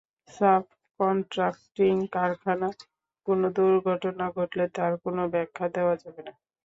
Subcontracting 0.31 1.93
কারখানায় 2.13 2.77
কোনো 3.27 3.45
দুর্ঘটনা 3.57 4.25
ঘটলে 4.37 4.65
তার 4.75 4.93
কোনো 5.03 5.21
ব্যাখ্যা 5.33 5.65
দেওয়া 5.75 5.95
যাবে 6.01 6.21
না। 6.27 6.33